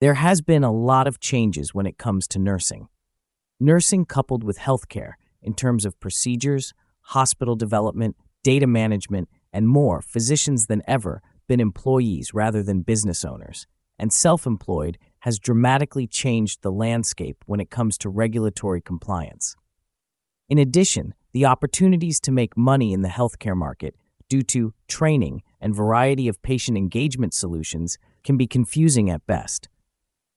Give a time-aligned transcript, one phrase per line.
[0.00, 2.88] There has been a lot of changes when it comes to nursing.
[3.60, 10.68] Nursing coupled with healthcare in terms of procedures, hospital development, data management, and more physicians
[10.68, 13.66] than ever been employees rather than business owners,
[13.98, 19.54] and self employed has dramatically changed the landscape when it comes to regulatory compliance.
[20.48, 23.94] In addition, the opportunities to make money in the healthcare market
[24.30, 29.68] due to training and variety of patient engagement solutions can be confusing at best.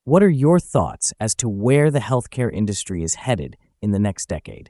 [0.05, 4.27] What are your thoughts as to where the healthcare industry is headed in the next
[4.27, 4.70] decade?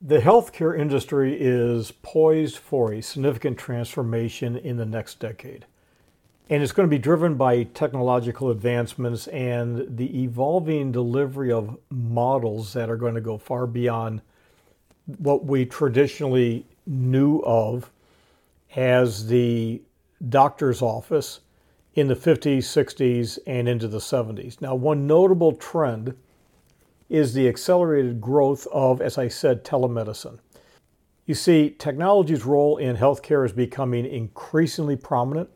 [0.00, 5.66] The healthcare industry is poised for a significant transformation in the next decade.
[6.48, 12.74] And it's going to be driven by technological advancements and the evolving delivery of models
[12.74, 14.22] that are going to go far beyond
[15.18, 17.90] what we traditionally knew of
[18.76, 19.82] as the
[20.28, 21.40] doctor's office
[21.94, 24.60] in the 50s, 60s, and into the 70s.
[24.60, 26.16] Now, one notable trend
[27.08, 30.38] is the accelerated growth of, as I said, telemedicine.
[31.26, 35.48] You see, technology's role in healthcare is becoming increasingly prominent.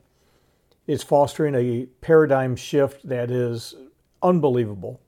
[0.87, 3.75] It's fostering a paradigm shift that is
[4.23, 5.01] unbelievable.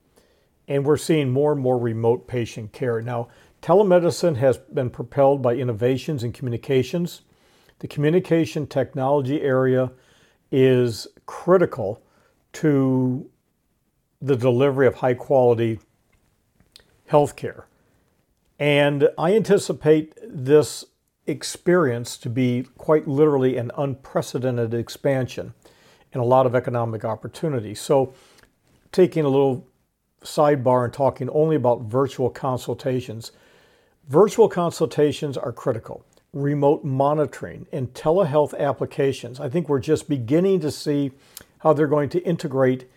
[0.67, 3.01] And we're seeing more and more remote patient care.
[3.01, 3.29] Now,
[3.61, 7.21] telemedicine has been propelled by innovations in communications.
[7.79, 9.91] The communication technology area
[10.51, 12.01] is critical
[12.53, 13.29] to
[14.21, 15.79] the delivery of high quality
[17.09, 17.63] healthcare.
[18.59, 20.85] And I anticipate this
[21.25, 25.53] experience to be quite literally an unprecedented expansion
[26.13, 27.73] and a lot of economic opportunity.
[27.73, 28.13] So,
[28.91, 29.67] taking a little
[30.23, 33.31] sidebar and talking only about virtual consultations,
[34.07, 39.39] virtual consultations are critical remote monitoring and telehealth applications.
[39.39, 41.11] I think we're just beginning to see
[41.59, 42.89] how they're going to integrate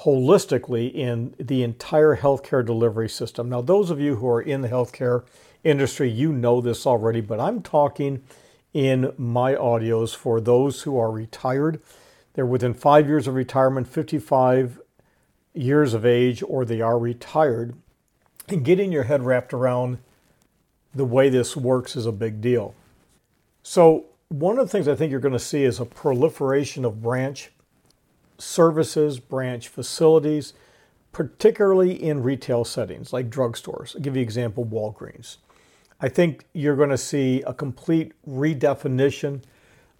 [0.00, 3.48] holistically in the entire healthcare delivery system.
[3.48, 5.24] Now, those of you who are in the healthcare
[5.62, 8.24] industry, you know this already, but I'm talking
[8.72, 11.80] in my audios for those who are retired.
[12.34, 14.80] They're within five years of retirement, 55
[15.54, 17.76] years of age, or they are retired.
[18.48, 19.98] And getting your head wrapped around
[20.94, 22.74] the way this works is a big deal.
[23.62, 27.02] So, one of the things I think you're going to see is a proliferation of
[27.02, 27.50] branch
[28.38, 30.54] services, branch facilities,
[31.12, 33.94] particularly in retail settings like drugstores.
[33.94, 35.36] I'll give you an example Walgreens.
[36.00, 39.42] I think you're going to see a complete redefinition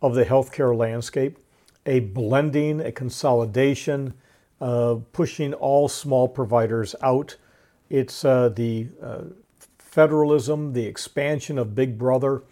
[0.03, 1.39] of the healthcare landscape,
[1.87, 4.15] a blending, a consolidation,
[4.61, 7.37] uh, pushing all small providers out.
[7.89, 9.23] It's uh, the uh,
[9.95, 12.43] federalism, the expansion of Big Brother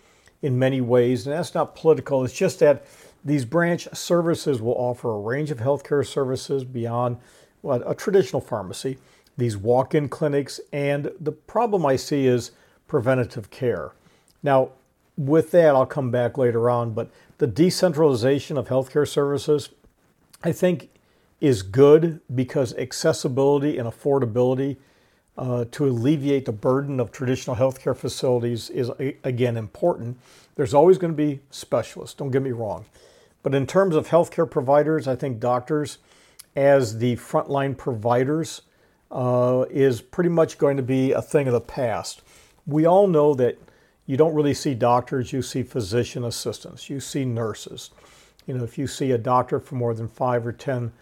[0.43, 1.27] in many ways.
[1.27, 2.87] And that's not political, it's just that
[3.25, 7.17] these branch services will offer a range of healthcare services beyond
[7.63, 8.99] well, a traditional pharmacy,
[9.37, 12.53] these walk in clinics, and the problem I see is
[12.87, 13.91] preventative care.
[14.43, 14.71] Now,
[15.17, 19.71] with that, I'll come back later on, but the decentralization of healthcare services,
[20.45, 20.91] I think,
[21.41, 24.77] is good because accessibility and affordability
[25.37, 28.91] uh, to alleviate the burden of traditional healthcare facilities is,
[29.25, 30.19] again, important.
[30.57, 32.85] There's always going to be specialists, don't get me wrong.
[33.43, 35.99] But in terms of healthcare providers, I think doctors,
[36.55, 38.63] as the frontline providers,
[39.11, 42.23] uh, is pretty much going to be a thing of the past.
[42.67, 43.59] We all know that
[44.07, 47.91] you don't really see doctors, you see physician assistants, you see nurses.
[48.47, 50.93] You know, if you see a doctor for more than five or 10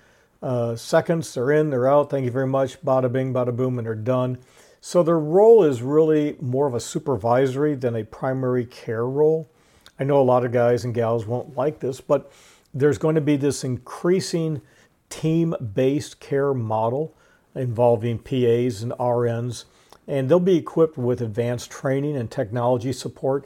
[0.42, 1.34] uh, seconds.
[1.34, 2.10] They're in, they're out.
[2.10, 2.80] Thank you very much.
[2.82, 4.38] Bada bing, bada boom, and they're done.
[4.80, 9.50] So their role is really more of a supervisory than a primary care role.
[9.98, 12.32] I know a lot of guys and gals won't like this, but
[12.72, 14.62] there's going to be this increasing
[15.10, 17.14] team based care model
[17.54, 19.64] involving PAs and RNs,
[20.06, 23.44] and they'll be equipped with advanced training and technology support.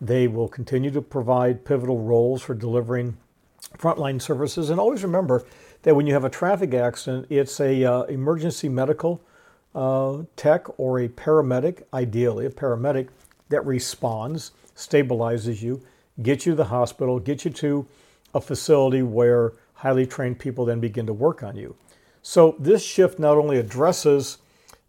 [0.00, 3.16] They will continue to provide pivotal roles for delivering
[3.78, 4.70] frontline services.
[4.70, 5.44] And always remember,
[5.86, 9.22] that when you have a traffic accident, it's a uh, emergency medical
[9.72, 13.08] uh, tech or a paramedic, ideally a paramedic,
[13.50, 15.80] that responds, stabilizes you,
[16.22, 17.86] gets you to the hospital, gets you to
[18.34, 21.76] a facility where highly trained people then begin to work on you.
[22.20, 24.38] So this shift not only addresses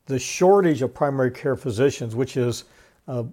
[0.07, 2.63] the shortage of primary care physicians, which is
[3.07, 3.25] uh,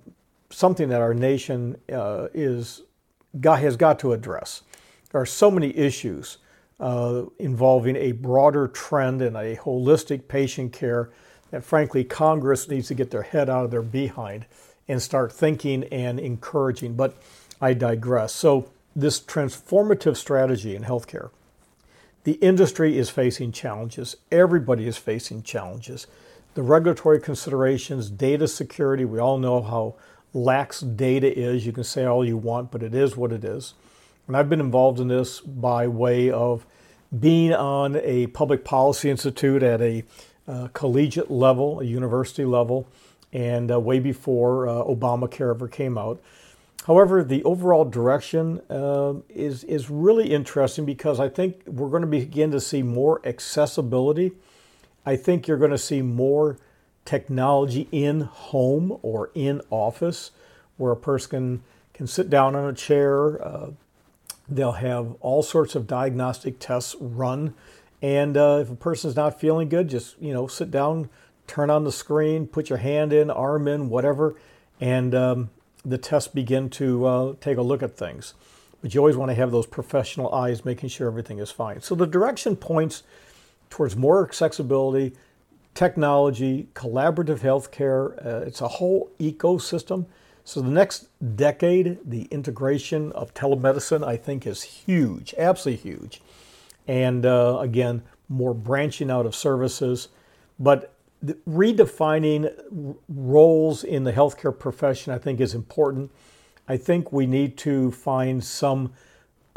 [0.50, 2.82] something that our nation uh, is
[3.40, 4.62] got, has got to address.
[5.14, 6.38] There are so many issues
[6.80, 11.10] uh, involving a broader trend and a holistic patient care
[11.52, 14.44] that, frankly, Congress needs to get their head out of their behind
[14.88, 16.96] and start thinking and encouraging.
[16.96, 17.14] But
[17.60, 18.34] I digress.
[18.34, 21.30] So, this transformative strategy in healthcare,
[22.24, 24.16] the industry is facing challenges.
[24.32, 26.08] Everybody is facing challenges.
[26.54, 29.94] The regulatory considerations, data security, we all know how
[30.32, 31.66] lax data is.
[31.66, 33.74] You can say all you want, but it is what it is.
[34.26, 36.66] And I've been involved in this by way of
[37.18, 40.04] being on a public policy institute at a
[40.48, 42.88] uh, collegiate level, a university level,
[43.32, 46.22] and uh, way before uh, Obamacare ever came out.
[46.86, 52.06] However, the overall direction uh, is, is really interesting because I think we're going to
[52.08, 54.32] begin to see more accessibility.
[55.06, 56.58] I think you're going to see more
[57.04, 60.30] technology in home or in office
[60.76, 61.62] where a person can,
[61.94, 63.72] can sit down on a chair.
[64.48, 67.54] They'll have all sorts of diagnostic tests run.
[68.02, 71.08] And uh, if a person's not feeling good, just you know, sit down,
[71.46, 74.34] turn on the screen, put your hand in, arm in, whatever,
[74.80, 75.50] and um,
[75.84, 78.34] the tests begin to uh, take a look at things.
[78.82, 81.80] But you always want to have those professional eyes making sure everything is fine.
[81.80, 83.02] So the direction points
[83.70, 85.14] towards more accessibility,
[85.74, 88.24] technology, collaborative healthcare.
[88.24, 90.06] Uh, it's a whole ecosystem.
[90.44, 96.20] So the next decade, the integration of telemedicine, I think, is huge, absolutely huge.
[96.86, 100.08] And uh, again, more branching out of services.
[100.58, 100.94] But
[101.48, 106.10] redefining roles in the healthcare profession, I think, is important.
[106.68, 108.92] I think we need to find some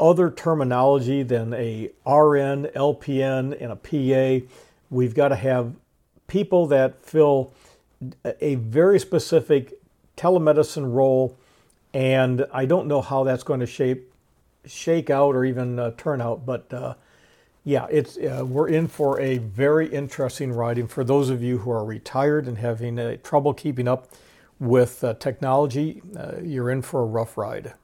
[0.00, 4.46] other terminology than a RN, LPN, and a PA.
[4.90, 5.74] We've got to have
[6.28, 7.52] people that fill
[8.40, 9.77] a very specific
[10.18, 11.36] telemedicine role,
[11.94, 14.12] and I don't know how that's going to shape,
[14.66, 16.94] shake out or even uh, turn out, but uh,
[17.64, 20.78] yeah, it's uh, we're in for a very interesting ride.
[20.78, 24.08] And for those of you who are retired and having uh, trouble keeping up
[24.58, 27.74] with uh, technology, uh, you're in for a rough ride.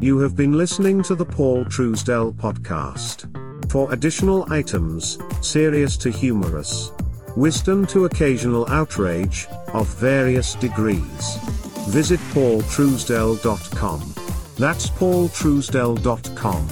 [0.00, 3.31] You have been listening to the Paul Truesdell podcast.
[3.72, 6.92] For additional items, serious to humorous,
[7.36, 11.38] wisdom to occasional outrage, of various degrees
[11.88, 14.14] Visit paultruesdell.com.
[14.56, 16.68] That's paultruesdell.com.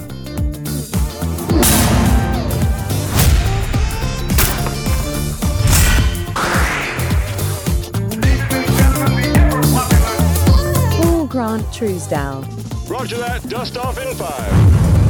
[11.01, 12.45] Paul Grant Truesdell.
[12.89, 13.47] Roger that.
[13.49, 15.00] Dust off in five.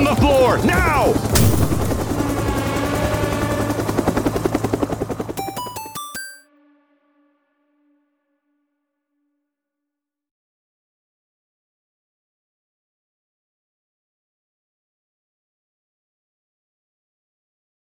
[0.00, 1.49] On the floor, now!